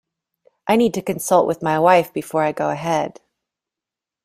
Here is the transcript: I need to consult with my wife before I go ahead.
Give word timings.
I 0.67 0.77
need 0.77 0.95
to 0.95 1.01
consult 1.03 1.45
with 1.45 1.61
my 1.61 1.77
wife 1.77 2.11
before 2.11 2.41
I 2.41 2.53
go 2.53 2.71
ahead. 2.71 3.21